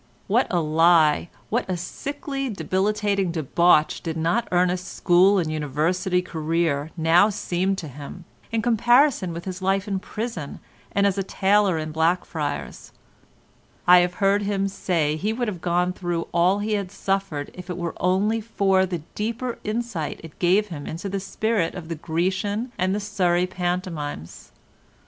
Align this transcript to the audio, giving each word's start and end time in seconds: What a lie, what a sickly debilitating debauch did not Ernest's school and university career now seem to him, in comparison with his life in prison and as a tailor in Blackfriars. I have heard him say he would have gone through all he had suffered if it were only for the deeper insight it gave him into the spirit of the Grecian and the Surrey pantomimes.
What 0.25 0.47
a 0.49 0.59
lie, 0.61 1.29
what 1.51 1.69
a 1.69 1.77
sickly 1.77 2.49
debilitating 2.49 3.31
debauch 3.31 4.01
did 4.01 4.17
not 4.17 4.47
Ernest's 4.51 4.89
school 4.89 5.37
and 5.37 5.51
university 5.51 6.23
career 6.23 6.89
now 6.97 7.29
seem 7.29 7.75
to 7.75 7.87
him, 7.87 8.25
in 8.51 8.63
comparison 8.63 9.31
with 9.31 9.45
his 9.45 9.61
life 9.61 9.87
in 9.87 9.99
prison 9.99 10.59
and 10.91 11.05
as 11.05 11.19
a 11.19 11.23
tailor 11.23 11.77
in 11.77 11.91
Blackfriars. 11.91 12.91
I 13.85 13.99
have 13.99 14.15
heard 14.15 14.41
him 14.41 14.67
say 14.67 15.17
he 15.17 15.33
would 15.33 15.47
have 15.47 15.61
gone 15.61 15.93
through 15.93 16.27
all 16.31 16.57
he 16.57 16.73
had 16.73 16.89
suffered 16.91 17.51
if 17.53 17.69
it 17.69 17.77
were 17.77 17.93
only 17.99 18.41
for 18.41 18.87
the 18.87 19.03
deeper 19.13 19.59
insight 19.63 20.19
it 20.23 20.39
gave 20.39 20.69
him 20.69 20.87
into 20.87 21.09
the 21.09 21.19
spirit 21.19 21.75
of 21.75 21.89
the 21.89 21.95
Grecian 21.95 22.71
and 22.75 22.95
the 22.95 22.99
Surrey 22.99 23.45
pantomimes. 23.45 24.51